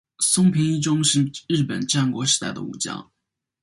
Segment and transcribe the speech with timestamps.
[0.19, 3.11] 松平伊忠是日本战国时代的武将。